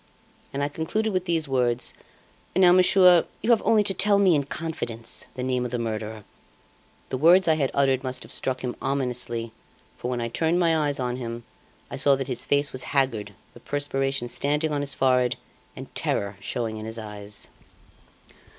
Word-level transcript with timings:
And 0.51 0.63
I 0.63 0.67
concluded 0.67 1.13
with 1.13 1.25
these 1.25 1.47
words: 1.47 1.93
'Now, 2.55 2.71
monsieur, 2.71 3.23
you 3.43 3.51
have 3.51 3.61
only 3.63 3.83
to 3.83 3.93
tell 3.93 4.17
me 4.17 4.33
in 4.33 4.45
confidence 4.45 5.25
the 5.35 5.43
name 5.43 5.63
of 5.63 5.69
the 5.69 5.77
murderer!' 5.77 6.23
The 7.09 7.19
words 7.19 7.47
I 7.47 7.53
had 7.53 7.69
uttered 7.75 8.03
must 8.03 8.23
have 8.23 8.31
struck 8.31 8.61
him 8.63 8.75
ominously, 8.81 9.51
for 9.99 10.09
when 10.09 10.19
I 10.19 10.27
turned 10.27 10.59
my 10.59 10.75
eyes 10.75 10.99
on 10.99 11.17
him, 11.17 11.43
I 11.91 11.97
saw 11.97 12.15
that 12.15 12.27
his 12.27 12.43
face 12.45 12.71
was 12.71 12.85
haggard, 12.97 13.35
the 13.53 13.59
perspiration 13.59 14.27
standing 14.27 14.71
on 14.71 14.81
his 14.81 14.95
forehead, 14.95 15.35
and 15.75 15.93
terror 15.93 16.35
showing 16.39 16.77
in 16.77 16.85
his 16.87 16.97
eyes. 16.97 17.47